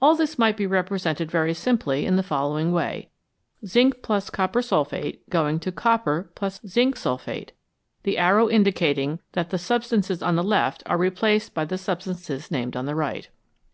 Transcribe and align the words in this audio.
All 0.00 0.14
this 0.16 0.38
might 0.38 0.56
be 0.56 0.66
represented 0.66 1.30
very 1.30 1.52
simply 1.52 2.06
in 2.06 2.16
the 2.16 2.22
following 2.22 2.72
way: 2.72 3.10
zinc 3.66 3.96
f 4.08 4.32
copper 4.32 4.62
sulphate 4.62 5.22
> 5.30 5.30
copper 5.76 6.30
fzinc 6.34 6.96
sulphate, 6.96 7.52
the 8.02 8.16
arrow 8.16 8.48
indicating 8.48 9.20
that 9.32 9.50
the 9.50 9.58
sub 9.58 9.84
stances 9.84 10.22
on 10.22 10.36
the 10.36 10.42
left 10.42 10.82
are 10.86 10.96
replaced 10.96 11.52
by 11.52 11.66
the 11.66 11.76
substances 11.76 12.50
named 12.50 12.74
on 12.74 12.86
the 12.86 12.94
right. 12.94 13.28